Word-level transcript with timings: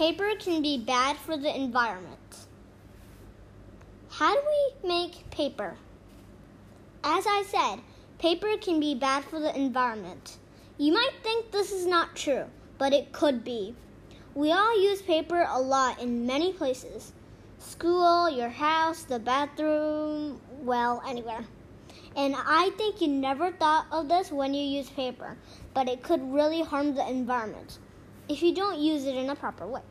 paper 0.00 0.30
can 0.38 0.62
be 0.62 0.78
bad 0.78 1.14
for 1.14 1.36
the 1.36 1.54
environment. 1.54 2.46
How 4.08 4.34
do 4.34 4.40
we 4.40 4.88
make 4.88 5.30
paper? 5.30 5.76
As 7.04 7.26
I 7.28 7.44
said, 7.46 7.82
paper 8.18 8.56
can 8.56 8.80
be 8.80 8.94
bad 8.94 9.24
for 9.24 9.38
the 9.38 9.54
environment. 9.54 10.38
You 10.78 10.94
might 10.94 11.12
think 11.22 11.50
this 11.50 11.70
is 11.70 11.84
not 11.84 12.16
true, 12.16 12.46
but 12.78 12.94
it 12.94 13.12
could 13.12 13.44
be. 13.44 13.74
We 14.34 14.52
all 14.52 14.82
use 14.82 15.02
paper 15.02 15.46
a 15.46 15.60
lot 15.60 16.00
in 16.00 16.24
many 16.24 16.54
places 16.54 17.12
school, 17.58 18.30
your 18.30 18.48
house, 18.48 19.02
the 19.02 19.18
bathroom, 19.18 20.40
well, 20.62 21.02
anywhere. 21.06 21.44
And 22.16 22.34
I 22.38 22.70
think 22.78 23.02
you 23.02 23.08
never 23.08 23.52
thought 23.52 23.84
of 23.92 24.08
this 24.08 24.32
when 24.32 24.54
you 24.54 24.64
use 24.64 24.88
paper, 24.88 25.36
but 25.74 25.90
it 25.90 26.02
could 26.02 26.32
really 26.32 26.62
harm 26.62 26.94
the 26.94 27.06
environment 27.06 27.78
if 28.30 28.42
you 28.44 28.54
don't 28.54 28.78
use 28.78 29.06
it 29.06 29.16
in 29.16 29.28
a 29.28 29.34
proper 29.34 29.66
way. 29.66 29.82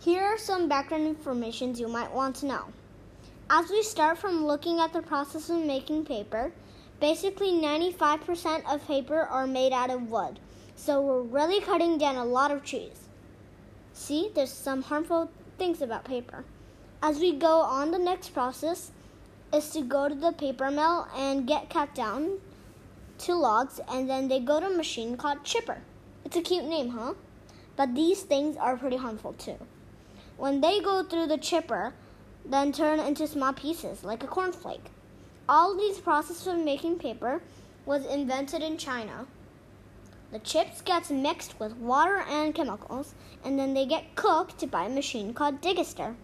Here 0.00 0.22
are 0.22 0.38
some 0.38 0.70
background 0.70 1.06
information 1.06 1.76
you 1.76 1.86
might 1.86 2.10
want 2.10 2.36
to 2.36 2.46
know. 2.46 2.64
As 3.50 3.68
we 3.68 3.82
start 3.82 4.16
from 4.16 4.46
looking 4.46 4.80
at 4.80 4.94
the 4.94 5.02
process 5.02 5.50
of 5.50 5.58
making 5.58 6.06
paper, 6.06 6.52
basically 6.98 7.52
95% 7.52 8.64
of 8.72 8.86
paper 8.86 9.20
are 9.20 9.46
made 9.46 9.74
out 9.74 9.90
of 9.90 10.10
wood, 10.10 10.40
so 10.76 11.02
we're 11.02 11.20
really 11.20 11.60
cutting 11.60 11.98
down 11.98 12.16
a 12.16 12.24
lot 12.24 12.50
of 12.50 12.64
trees. 12.64 13.06
See, 13.92 14.30
there's 14.34 14.50
some 14.50 14.80
harmful 14.80 15.30
things 15.58 15.82
about 15.82 16.06
paper. 16.06 16.46
As 17.02 17.18
we 17.18 17.36
go 17.36 17.60
on, 17.60 17.90
the 17.90 17.98
next 17.98 18.30
process 18.30 18.92
is 19.52 19.68
to 19.70 19.82
go 19.82 20.08
to 20.08 20.14
the 20.14 20.32
paper 20.32 20.70
mill 20.70 21.06
and 21.14 21.46
get 21.46 21.68
cut 21.68 21.94
down 21.94 22.38
to 23.18 23.34
logs, 23.34 23.78
and 23.90 24.08
then 24.08 24.28
they 24.28 24.40
go 24.40 24.58
to 24.58 24.68
a 24.68 24.76
machine 24.76 25.18
called 25.18 25.44
chipper. 25.44 25.82
It's 26.24 26.36
a 26.36 26.40
cute 26.40 26.64
name, 26.64 26.88
huh? 26.88 27.12
But 27.76 27.94
these 27.94 28.22
things 28.22 28.56
are 28.56 28.76
pretty 28.76 28.96
harmful 28.96 29.32
too. 29.32 29.58
When 30.36 30.60
they 30.60 30.80
go 30.80 31.02
through 31.02 31.26
the 31.28 31.38
chipper, 31.38 31.94
then 32.44 32.72
turn 32.72 33.00
into 33.00 33.26
small 33.26 33.52
pieces 33.52 34.04
like 34.04 34.22
a 34.22 34.26
cornflake. 34.26 34.90
All 35.48 35.76
these 35.76 35.98
processes 35.98 36.46
of 36.46 36.58
making 36.58 36.98
paper 36.98 37.42
was 37.86 38.06
invented 38.06 38.62
in 38.62 38.76
China. 38.76 39.26
The 40.32 40.38
chips 40.38 40.80
gets 40.80 41.10
mixed 41.10 41.60
with 41.60 41.76
water 41.76 42.24
and 42.28 42.54
chemicals, 42.54 43.14
and 43.44 43.58
then 43.58 43.74
they 43.74 43.84
get 43.84 44.14
cooked 44.14 44.70
by 44.70 44.84
a 44.84 44.88
machine 44.88 45.34
called 45.34 45.60
digester. 45.60 46.16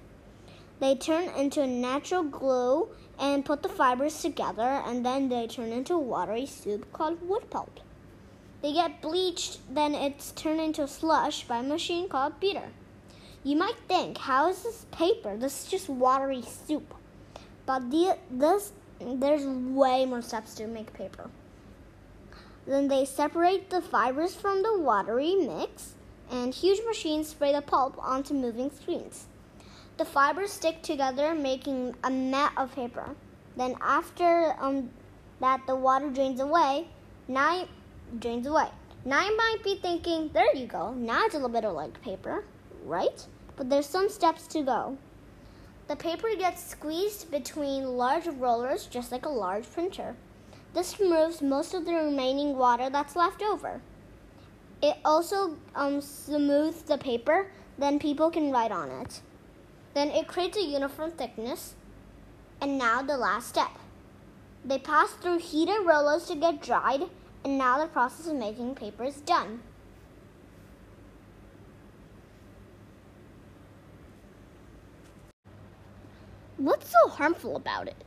They 0.81 0.95
turn 0.95 1.29
into 1.37 1.61
a 1.63 1.67
natural 1.67 2.23
glue 2.23 2.89
and 3.19 3.45
put 3.45 3.63
the 3.63 3.69
fibers 3.69 4.23
together, 4.23 4.83
and 4.87 5.05
then 5.05 5.29
they 5.29 5.47
turn 5.47 5.73
into 5.73 5.95
a 5.95 5.99
watery 5.99 6.47
soup 6.47 6.91
called 6.93 7.21
wood 7.29 7.51
pulp. 7.51 7.81
They 8.61 8.73
get 8.73 9.01
bleached, 9.01 9.61
then 9.73 9.95
it's 9.95 10.33
turned 10.33 10.61
into 10.61 10.89
slush 10.89 11.45
by 11.45 11.59
a 11.59 11.63
machine 11.63 12.09
called 12.09 12.41
beater. 12.41 12.71
You 13.45 13.57
might 13.57 13.79
think, 13.87 14.19
how 14.19 14.49
is 14.49 14.63
this 14.63 14.87
paper? 14.91 15.37
This 15.37 15.65
is 15.65 15.71
just 15.71 15.89
watery 15.89 16.43
soup. 16.43 16.95
But 17.67 17.91
the, 17.91 18.19
this, 18.31 18.73
there's 19.01 19.47
way 19.47 20.05
more 20.07 20.23
steps 20.23 20.55
to 20.57 20.67
make 20.67 20.93
paper. 20.93 21.31
Then 22.67 22.89
they 22.89 23.05
separate 23.05 23.71
the 23.71 23.81
fibers 23.81 24.35
from 24.35 24.63
the 24.63 24.79
watery 24.79 25.37
mix, 25.37 25.95
and 26.31 26.53
huge 26.53 26.85
machines 26.85 27.29
spray 27.29 27.53
the 27.53 27.63
pulp 27.63 27.97
onto 27.99 28.35
moving 28.35 28.71
screens. 28.71 29.27
The 29.97 30.05
fibers 30.05 30.53
stick 30.53 30.83
together, 30.83 31.35
making 31.35 31.95
a 32.05 32.11
mat 32.11 32.53
of 32.57 32.75
paper. 32.75 33.15
Then, 33.57 33.77
after 33.81 34.55
um, 34.61 34.91
that, 35.41 35.67
the 35.67 35.77
water 35.77 36.11
drains 36.11 36.41
away. 36.41 36.89
Now, 37.27 37.67
drains 38.19 38.47
away. 38.47 38.69
Now 39.05 39.25
you 39.25 39.37
might 39.37 39.59
be 39.63 39.77
thinking, 39.77 40.31
there 40.33 40.55
you 40.55 40.67
go. 40.67 40.93
Now 40.93 41.25
it's 41.25 41.35
a 41.35 41.39
little 41.39 41.49
bit 41.49 41.65
of 41.65 41.75
like 41.75 42.01
paper, 42.03 42.45
right? 42.85 43.27
But 43.57 43.71
there's 43.71 43.87
some 43.87 44.09
steps 44.09 44.47
to 44.49 44.63
go. 44.63 44.99
The 45.89 45.97
paper 45.97 46.29
gets 46.37 46.63
squeezed 46.63 47.31
between 47.31 47.97
large 47.97 48.27
rollers, 48.27 48.87
just 48.87 49.11
like 49.11 49.25
a 49.25 49.31
large 49.31 49.71
printer. 49.73 50.17
This 50.75 51.01
removes 51.01 51.41
most 51.41 51.73
of 51.73 51.87
the 51.87 51.95
remaining 51.95 52.57
water 52.57 52.91
that's 52.91 53.17
left 53.17 53.43
over. 53.43 53.81
It 54.83 54.97
also 55.05 55.57
um, 55.75 56.01
smooths 56.01 56.83
the 56.83 56.99
paper, 56.99 57.51
then 57.79 57.99
people 57.99 58.31
can 58.31 58.53
write 58.53 58.71
on 58.71 58.91
it. 58.91 59.23
Then 59.95 60.11
it 60.11 60.29
creates 60.29 60.59
a 60.59 60.63
uniform 60.63 61.13
thickness. 61.13 61.75
And 62.61 62.77
now 62.77 63.03
the 63.03 63.17
last 63.17 63.49
step. 63.49 63.71
They 64.65 64.79
pass 64.79 65.11
through 65.13 65.39
heated 65.39 65.87
rollers 65.87 66.27
to 66.27 66.35
get 66.35 66.61
dried, 66.61 67.05
and 67.49 67.57
now 67.57 67.79
the 67.79 67.87
process 67.87 68.27
of 68.27 68.35
making 68.35 68.75
paper 68.75 69.05
is 69.05 69.23
done. 69.23 69.61
What's 76.59 76.91
so 76.91 77.09
harmful 77.09 77.57
about 77.57 77.89
it? 77.89 78.05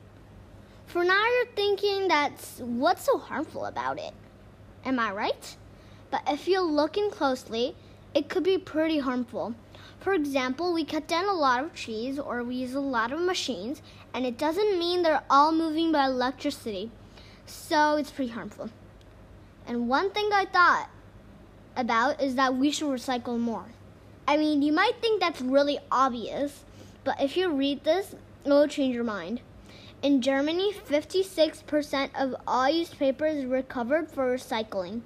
For 0.85 1.03
now, 1.03 1.25
you're 1.25 1.55
thinking 1.55 2.07
that's 2.07 2.59
what's 2.59 3.05
so 3.05 3.17
harmful 3.17 3.65
about 3.65 3.97
it. 3.97 4.13
Am 4.85 4.99
I 4.99 5.11
right? 5.11 5.57
But 6.11 6.21
if 6.27 6.47
you're 6.47 6.61
looking 6.61 7.09
closely, 7.09 7.75
it 8.13 8.29
could 8.29 8.43
be 8.43 8.59
pretty 8.59 8.99
harmful. 8.99 9.55
For 10.01 10.13
example, 10.13 10.71
we 10.71 10.85
cut 10.85 11.07
down 11.07 11.25
a 11.25 11.33
lot 11.33 11.63
of 11.63 11.73
trees 11.73 12.19
or 12.19 12.43
we 12.43 12.57
use 12.57 12.75
a 12.75 12.79
lot 12.79 13.11
of 13.11 13.19
machines, 13.19 13.81
and 14.13 14.23
it 14.23 14.37
doesn't 14.37 14.77
mean 14.77 15.01
they're 15.01 15.23
all 15.31 15.51
moving 15.51 15.91
by 15.91 16.05
electricity. 16.05 16.91
So 17.47 17.95
it's 17.95 18.11
pretty 18.11 18.31
harmful. 18.31 18.69
And 19.67 19.87
one 19.87 20.11
thing 20.11 20.29
I 20.33 20.45
thought 20.45 20.89
about 21.75 22.21
is 22.21 22.35
that 22.35 22.55
we 22.55 22.71
should 22.71 22.89
recycle 22.89 23.39
more. 23.39 23.65
I 24.27 24.37
mean, 24.37 24.61
you 24.61 24.71
might 24.73 25.01
think 25.01 25.19
that's 25.19 25.41
really 25.41 25.79
obvious, 25.91 26.63
but 27.03 27.19
if 27.21 27.35
you 27.35 27.51
read 27.51 27.83
this, 27.83 28.15
it 28.45 28.49
will 28.49 28.67
change 28.67 28.95
your 28.95 29.03
mind. 29.03 29.41
In 30.01 30.21
Germany, 30.21 30.73
56% 30.73 32.09
of 32.15 32.35
all 32.47 32.69
used 32.69 32.97
paper 32.97 33.25
is 33.25 33.45
recovered 33.45 34.09
for 34.09 34.35
recycling. 34.35 35.01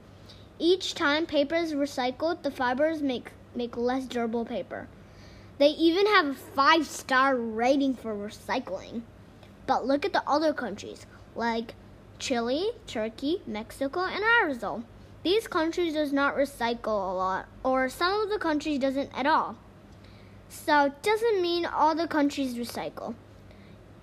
Each 0.58 0.94
time 0.94 1.26
paper 1.26 1.56
is 1.56 1.74
recycled, 1.74 2.44
the 2.44 2.52
fibers 2.52 3.02
make, 3.02 3.32
make 3.54 3.76
less 3.76 4.06
durable 4.06 4.46
paper. 4.46 4.88
They 5.58 5.70
even 5.70 6.06
have 6.08 6.28
a 6.28 6.34
five 6.34 6.86
star 6.88 7.36
rating 7.36 7.96
for 7.96 8.14
recycling. 8.14 9.02
But 9.68 9.86
look 9.86 10.06
at 10.06 10.14
the 10.14 10.24
other 10.28 10.54
countries, 10.54 11.06
like 11.36 11.74
Chile, 12.20 12.72
Turkey, 12.88 13.42
Mexico, 13.46 14.02
and 14.02 14.24
Arizona. 14.42 14.84
These 15.24 15.48
countries 15.48 15.94
does 15.94 16.14
not 16.14 16.36
recycle 16.36 17.12
a 17.12 17.14
lot, 17.14 17.48
or 17.64 17.90
some 17.90 18.22
of 18.22 18.30
the 18.30 18.38
countries 18.38 18.80
doesn't 18.80 19.12
at 19.18 19.26
all. 19.26 19.58
So 20.50 20.86
it 20.86 21.02
doesn't 21.02 21.42
mean 21.42 21.66
all 21.66 21.96
the 21.96 22.08
countries 22.08 22.56
recycle. 22.56 23.16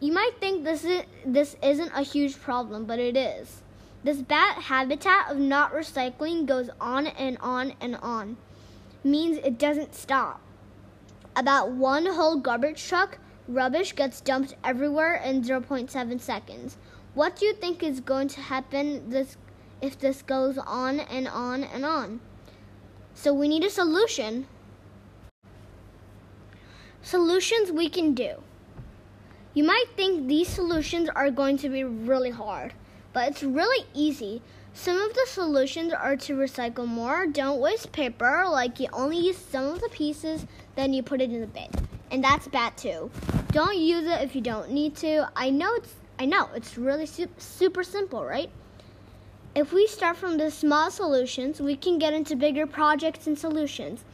You 0.00 0.12
might 0.12 0.32
think 0.40 0.64
this 0.64 0.84
is 0.84 1.02
this 1.24 1.56
isn't 1.62 1.92
a 1.94 2.02
huge 2.02 2.40
problem, 2.40 2.86
but 2.86 2.98
it 2.98 3.16
is. 3.16 3.62
This 4.04 4.20
bad 4.20 4.62
habitat 4.62 5.30
of 5.30 5.38
not 5.38 5.72
recycling 5.72 6.44
goes 6.44 6.70
on 6.80 7.06
and 7.06 7.38
on 7.38 7.74
and 7.80 7.94
on. 7.96 8.36
Means 9.04 9.38
it 9.38 9.58
doesn't 9.58 9.94
stop. 9.94 10.40
About 11.36 11.70
one 11.70 12.06
whole 12.06 12.36
garbage 12.36 12.84
truck, 12.84 13.18
rubbish 13.46 13.94
gets 13.94 14.20
dumped 14.20 14.56
everywhere 14.64 15.14
in 15.14 15.42
0.7 15.42 16.20
seconds. 16.20 16.76
What 17.14 17.36
do 17.36 17.44
you 17.44 17.52
think 17.52 17.82
is 17.82 18.00
going 18.00 18.28
to 18.28 18.40
happen 18.40 19.10
this 19.10 19.36
if 19.82 19.98
this 19.98 20.22
goes 20.22 20.56
on 20.56 21.00
and 21.00 21.28
on 21.28 21.62
and 21.62 21.84
on? 21.84 22.20
So 23.14 23.34
we 23.34 23.48
need 23.48 23.64
a 23.64 23.70
solution. 23.70 24.46
Solutions 27.02 27.70
we 27.70 27.90
can 27.90 28.14
do. 28.14 28.36
You 29.52 29.64
might 29.64 29.86
think 29.94 30.26
these 30.26 30.48
solutions 30.48 31.10
are 31.14 31.30
going 31.30 31.58
to 31.58 31.68
be 31.68 31.84
really 31.84 32.30
hard, 32.30 32.72
but 33.12 33.28
it's 33.28 33.42
really 33.42 33.84
easy. 33.92 34.40
Some 34.72 34.98
of 34.98 35.12
the 35.12 35.26
solutions 35.26 35.92
are 35.92 36.16
to 36.16 36.34
recycle 36.34 36.86
more, 36.86 37.26
don't 37.26 37.60
waste 37.60 37.92
paper, 37.92 38.46
like 38.48 38.80
you 38.80 38.88
only 38.94 39.18
use 39.18 39.36
some 39.36 39.66
of 39.66 39.82
the 39.82 39.90
pieces, 39.90 40.46
then 40.76 40.94
you 40.94 41.02
put 41.02 41.20
it 41.20 41.30
in 41.30 41.42
the 41.42 41.46
bin. 41.46 41.68
And 42.10 42.24
that's 42.24 42.48
bad 42.48 42.78
too. 42.78 43.10
Don't 43.50 43.76
use 43.76 44.04
it 44.04 44.22
if 44.22 44.34
you 44.34 44.40
don't 44.40 44.70
need 44.70 44.96
to. 44.96 45.28
I 45.36 45.50
know 45.50 45.74
it's 45.74 45.94
I 46.18 46.26
know 46.26 46.48
it's 46.54 46.78
really 46.78 47.06
super 47.06 47.82
simple, 47.84 48.24
right? 48.24 48.50
If 49.54 49.72
we 49.72 49.86
start 49.86 50.16
from 50.16 50.38
the 50.38 50.50
small 50.50 50.90
solutions, 50.90 51.60
we 51.60 51.76
can 51.76 51.98
get 51.98 52.14
into 52.14 52.36
bigger 52.36 52.66
projects 52.66 53.26
and 53.26 53.38
solutions. 53.38 54.04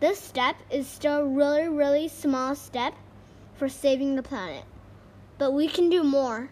This 0.00 0.20
step 0.20 0.56
is 0.70 0.86
still 0.86 1.18
a 1.18 1.26
really 1.26 1.68
really 1.68 2.08
small 2.08 2.54
step 2.54 2.94
for 3.56 3.68
saving 3.68 4.16
the 4.16 4.22
planet 4.22 4.64
but 5.38 5.52
we 5.52 5.68
can 5.68 5.88
do 5.88 6.02
more. 6.02 6.48